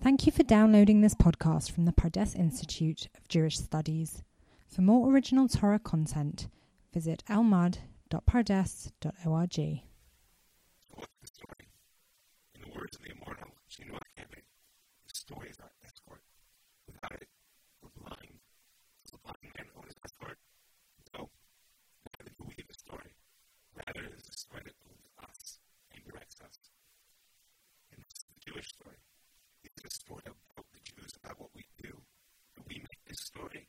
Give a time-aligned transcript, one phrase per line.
[0.00, 4.22] Thank you for downloading this podcast from the Pardes Institute of Jewish Studies.
[4.68, 6.46] For more original Torah content,
[6.94, 9.82] visit elmad.pardes.org.
[10.94, 11.68] What's the story?
[12.54, 14.42] In the words of the immortal Chinua Achebe,
[15.06, 16.22] the story is our escort.
[16.86, 17.28] Without it,
[17.82, 18.38] we're blind.
[19.04, 20.38] Does the blind man own his escort?
[21.14, 21.28] No.
[22.18, 23.12] Neither do we the story.
[23.74, 25.58] Rather, it is a story that owns us
[25.92, 26.70] and directs us.
[27.92, 28.96] And this is the Jewish story.
[29.64, 31.90] It's a story about the Jews, about what we do.
[32.56, 33.67] Do we make this story?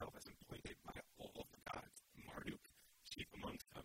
[0.00, 2.64] Himself, as appointed by all of the gods, Marduk,
[3.04, 3.84] chief amongst them,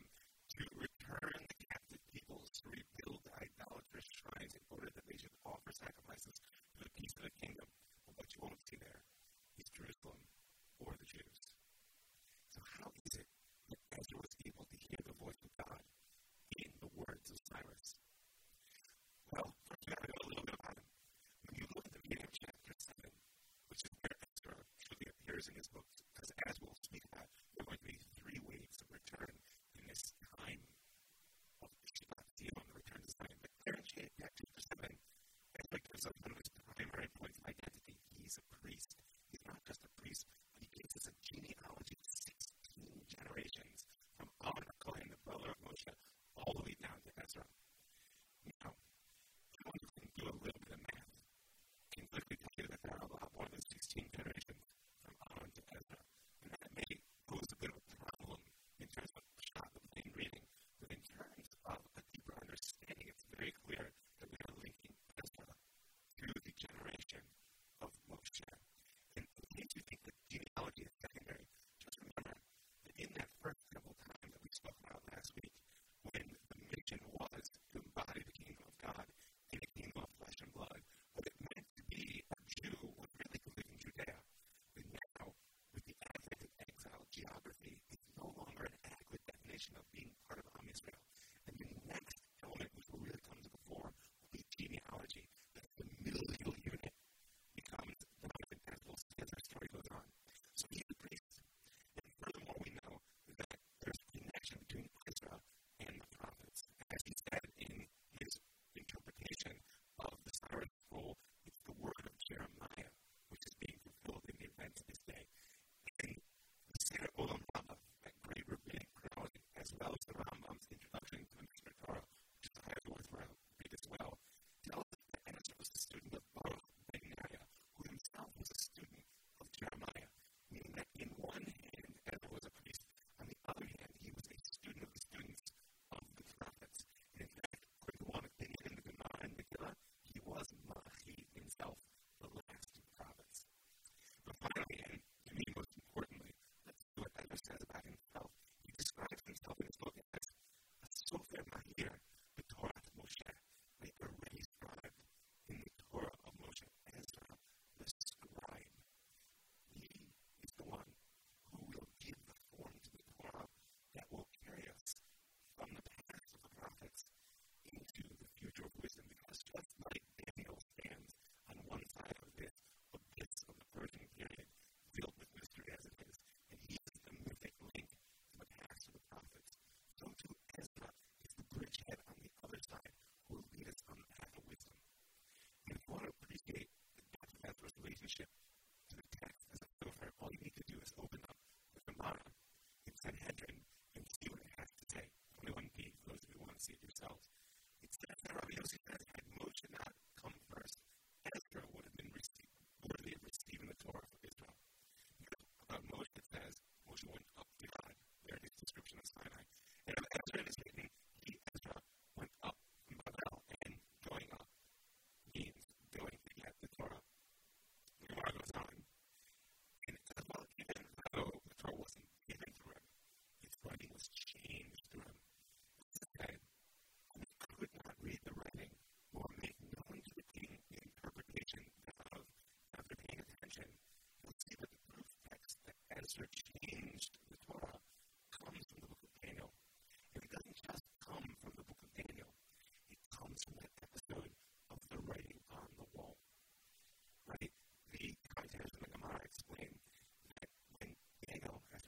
[0.56, 5.36] to return the captive peoples, to rebuild the idolatrous shrines in order that they should
[5.44, 6.40] offer sacrifices
[6.72, 7.68] for the peace of the kingdom.
[8.08, 9.04] But what you won't see there
[9.60, 10.24] is Jerusalem
[10.80, 11.52] or the Jews.
[12.48, 13.28] So how is it
[13.76, 15.84] that Ezra was able to hear the voice of God
[16.56, 18.00] in the words of Cyrus?
[19.36, 20.88] Well, first we gotta know a little bit about him.
[21.44, 22.72] When you look at the beginning of chapter
[23.04, 23.04] 7,
[23.68, 26.05] which is where Ezra truly appears in his books,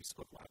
[0.07, 0.46] Facebook Live.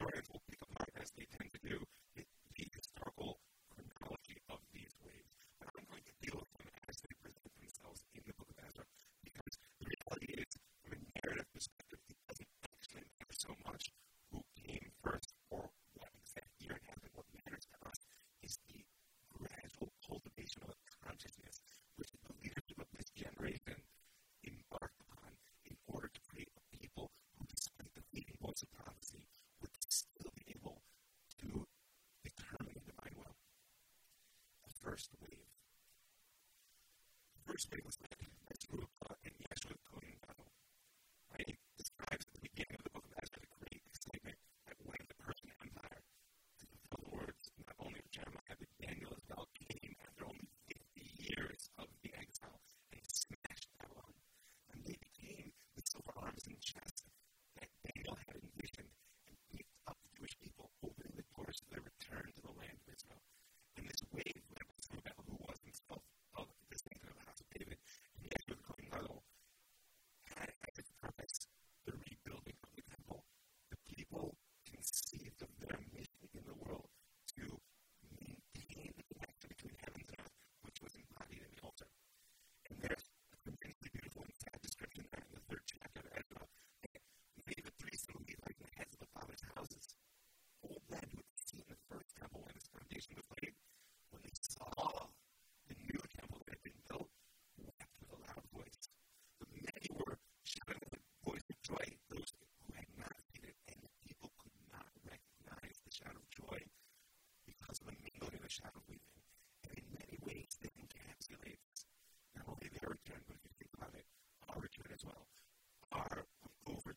[0.00, 1.76] Apart as they tend to do
[2.16, 2.24] the,
[2.56, 3.36] the historical
[3.68, 5.28] chronology of these waves.
[5.60, 8.64] But I'm going to deal with them as they present themselves in the book of
[8.64, 8.88] Ezra
[9.20, 10.50] because the reality is,
[10.88, 13.92] from a narrative perspective, it doesn't actually matter so much
[14.32, 15.68] who came first or
[16.00, 17.12] what exact year it happened.
[17.12, 18.00] What matters to us
[18.40, 18.80] is the
[19.36, 21.60] gradual cultivation of a consciousness
[22.00, 23.84] which the leadership of this generation
[24.48, 25.36] embarked upon
[25.68, 29.28] in order to create a people who, despite the fleeting voice of prophecy,
[34.82, 35.40] first wave.
[37.60, 38.16] The first wave was led
[38.48, 40.48] by Zerubbabel and Yeshua Cohen Gadol.
[41.28, 41.44] Right?
[41.44, 44.96] He describes at the beginning of the book of Ezra the great excitement that when
[45.04, 49.44] the Persian Empire, to fulfill the words not only of Jeremiah but Daniel as well,
[49.60, 52.64] came after only 50 years of the exile
[52.96, 54.16] and smashed Babylon.
[54.72, 57.12] And they became the silver arms and chests
[57.60, 58.88] that Daniel had envisioned
[59.28, 62.80] and picked up the Jewish people, opening the doors to their return to the land
[62.80, 63.20] of Israel.
[63.76, 64.48] And this wave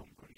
[0.00, 0.29] from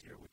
[0.00, 0.16] easier.
[0.20, 0.29] We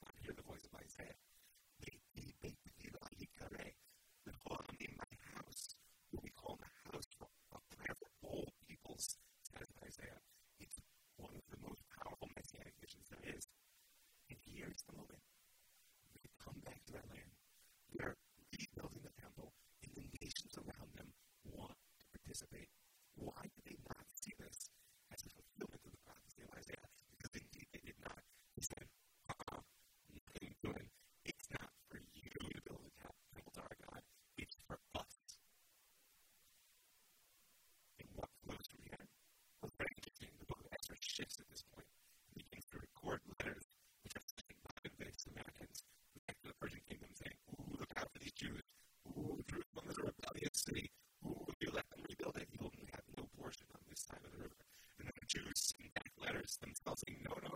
[56.61, 57.46] themselves a note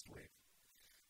[0.00, 0.32] first wave.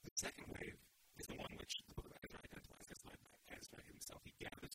[0.02, 0.74] The second wave
[1.18, 4.22] is the one which the book of Ezra identifies as led by Ezra himself.
[4.24, 4.69] He gathers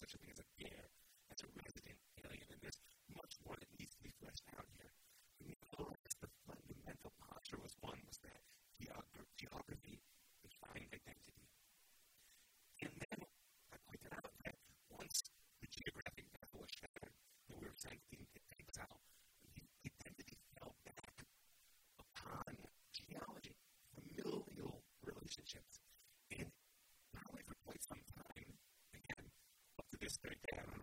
[0.00, 2.80] such a thing as a resident alien, and there's
[3.12, 4.96] much more that needs to be fleshed out here.
[5.36, 8.40] But nevertheless, the fundamental posture was one was that
[9.36, 10.00] geography
[10.40, 11.44] defined identity.
[12.80, 13.20] And then
[13.72, 14.56] I pointed out that
[14.88, 15.28] once
[15.60, 17.12] the geographic veil was shattered
[17.52, 19.00] and we were sent into exile,
[25.30, 25.80] relationships.
[26.34, 26.50] And
[27.14, 28.50] probably for quite some time,
[28.94, 29.24] again,
[30.18, 30.79] up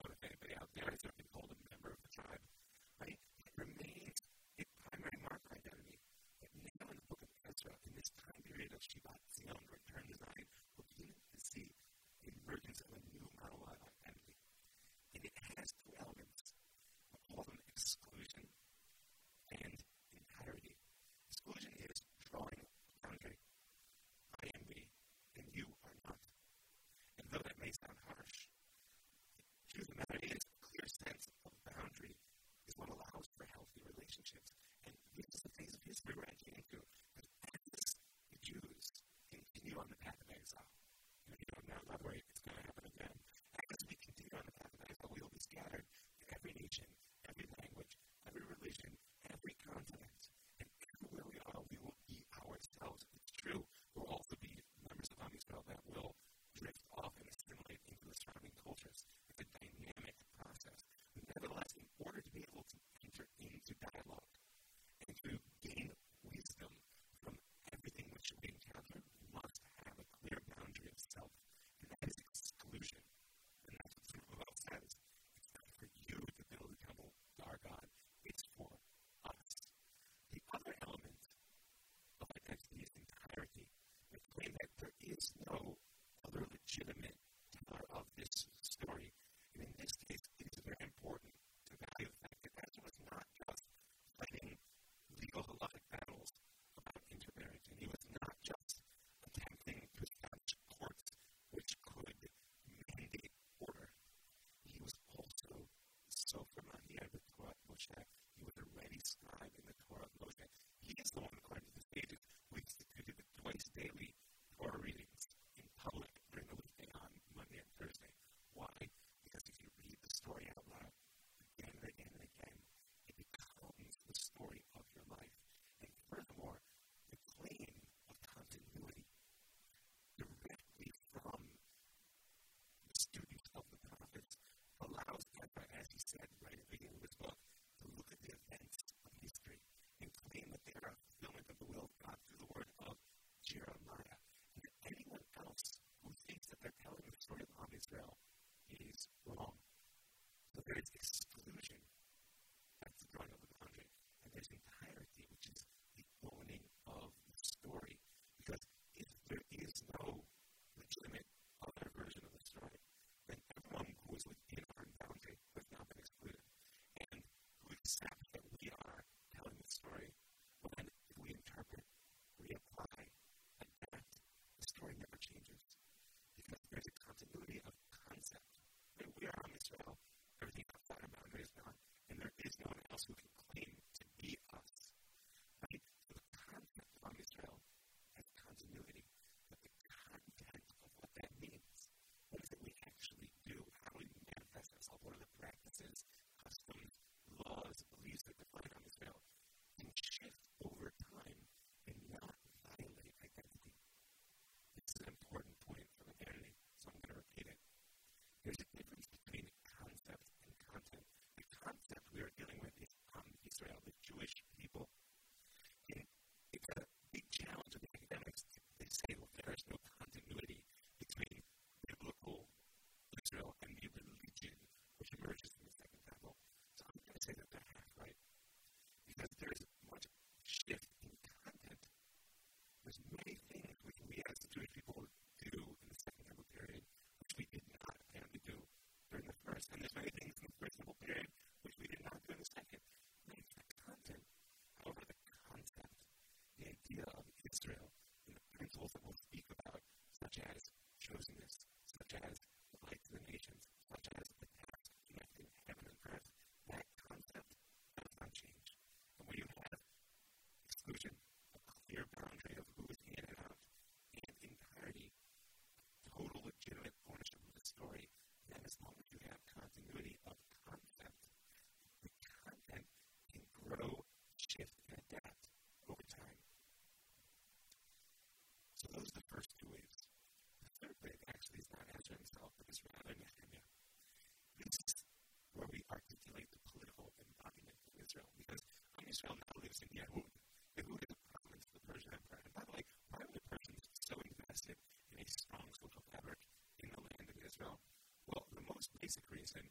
[297.59, 299.61] Well, the most basic reason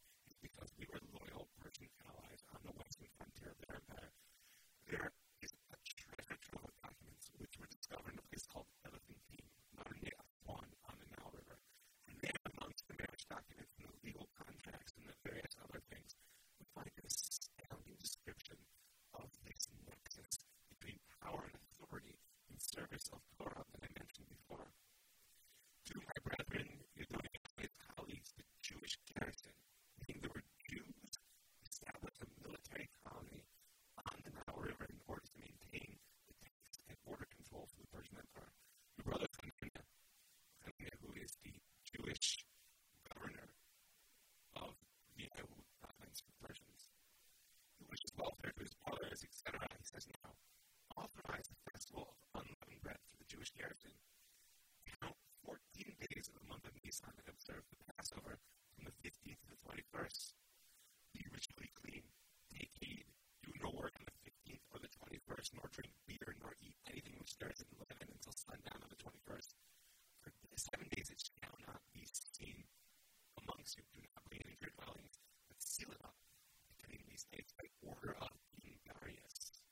[77.87, 79.63] order of King Darius.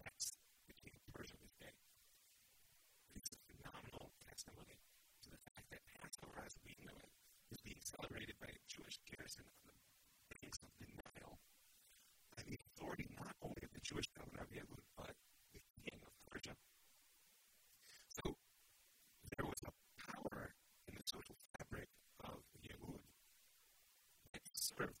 [0.00, 0.32] That's
[0.66, 1.76] the king of Persia we today.
[3.16, 4.80] It's a phenomenal testimony
[5.24, 7.12] to the fact that Passover, as we know it,
[7.52, 9.76] is being celebrated by a Jewish garrison on the
[10.32, 11.36] banks of the Nile
[12.36, 15.14] by the authority not only of the Jewish governor of Yehud, but
[15.52, 16.56] the king of Persia.
[18.08, 18.34] So
[19.36, 20.50] there was a power
[20.88, 21.88] in the social fabric
[22.24, 23.04] of Yehud
[24.32, 24.98] that served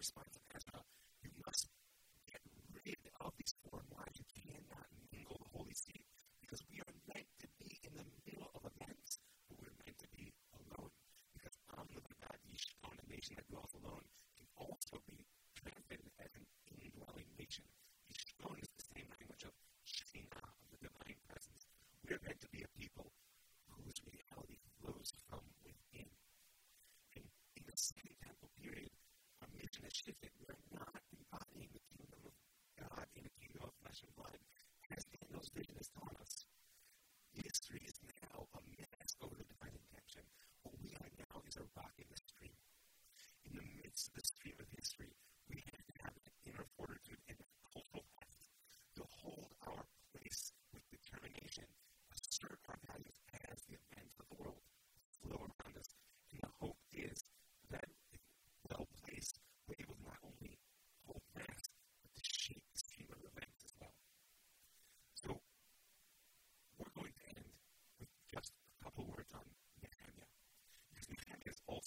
[0.00, 0.40] response.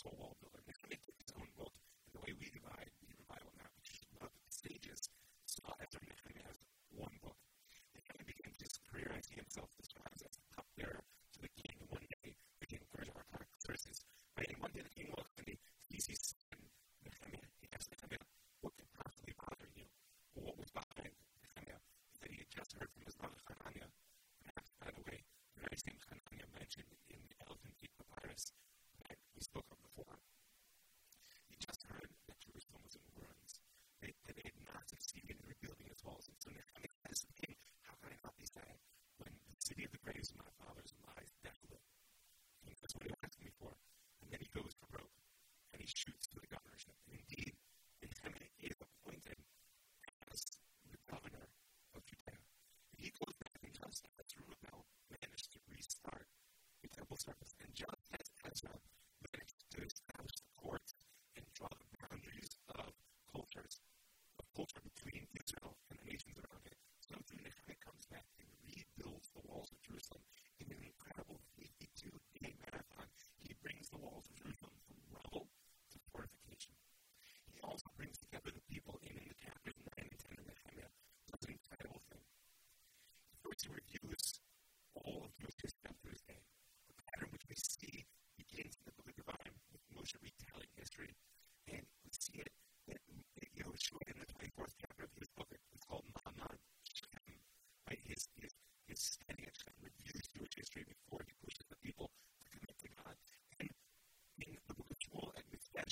[0.04, 0.63] school wall building.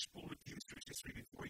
[0.02, 1.46] spool of users just reading for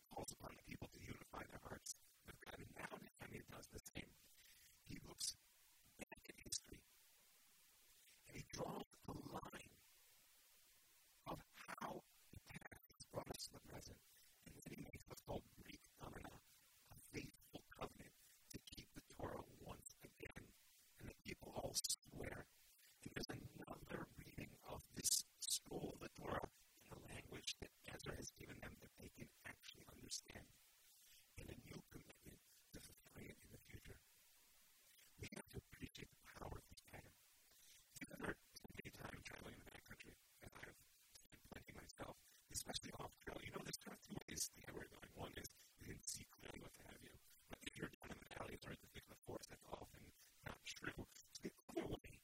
[42.71, 45.11] especially off trail, you know, there's kind of two ways to how we're going.
[45.19, 45.51] One is
[45.83, 47.11] you can see clearly what have you.
[47.51, 49.67] But if you're down in the alleys or in the thick of the forest, that's
[49.75, 50.03] often
[50.47, 51.03] not true.
[51.35, 52.15] So the other way,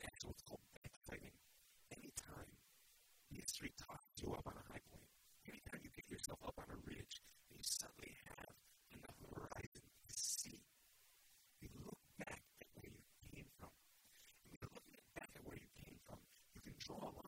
[0.00, 1.36] that's what's called backsliding.
[1.92, 2.48] Anytime
[3.28, 5.12] history talks you up on a high point,
[5.44, 7.20] anytime you get yourself up on a ridge
[7.52, 8.56] and you suddenly have
[8.96, 10.64] enough of a horizon to see,
[11.60, 13.76] you look back at where you came from.
[14.40, 16.16] And when you're looking back at where you came from,
[16.56, 17.25] you can draw a line.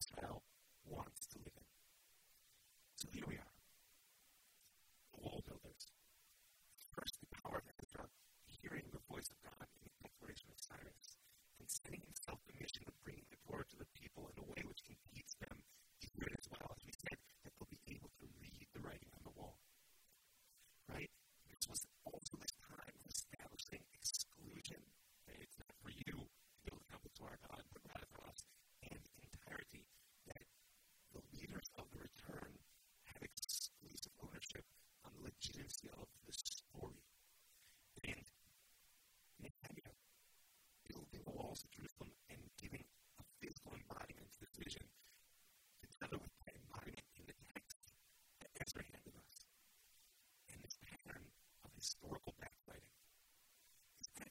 [0.00, 0.29] Thanks, man.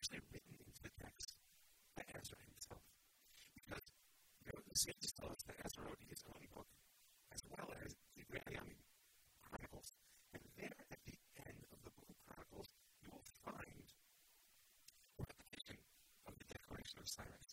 [0.09, 1.37] actually written into the text
[1.93, 2.81] by Ezra himself.
[3.53, 3.85] Because
[4.41, 6.65] you know, the sages tell us that Ezra wrote his own book,
[7.29, 8.81] as well as the Grayami
[9.45, 9.93] Chronicles.
[10.33, 12.69] And there at the end of the book of Chronicles,
[13.05, 13.85] you will find
[15.21, 15.77] a repetition
[16.25, 17.48] of the declaration of Cyrus.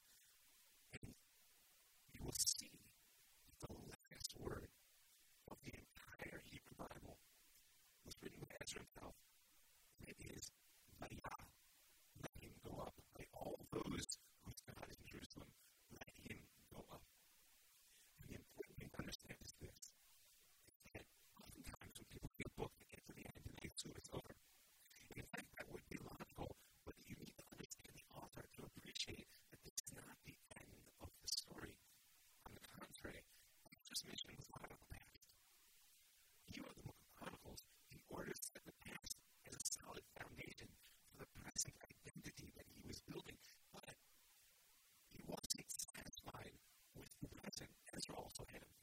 [48.49, 48.76] ahead and